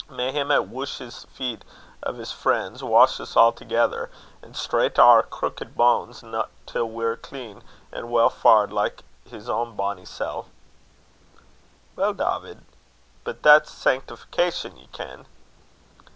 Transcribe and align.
May 0.09 0.31
Him 0.31 0.49
'at 0.49 0.67
woosh 0.67 0.97
the 0.97 1.11
feet 1.11 1.63
o' 2.01 2.13
his 2.13 2.31
friens, 2.31 2.81
wash 2.83 3.19
us 3.19 3.35
a'thegither, 3.37 4.09
and 4.41 4.55
straucht 4.55 4.97
oor 4.97 5.21
crookit 5.21 5.77
banes, 5.77 6.23
till 6.65 6.89
we're 6.89 7.15
clean 7.17 7.61
and 7.91 8.09
weel 8.11 8.31
faured 8.31 8.73
like 8.73 9.03
his 9.29 9.47
ain 9.47 9.75
bonny 9.75 10.05
sel'." 10.05 10.47
"Weel, 11.95 12.15
Dawvid 12.15 12.61
but 13.23 13.43
that's 13.43 13.69
sanctificaition, 13.69 14.75
ye 14.79 14.87
ken." 14.87 15.27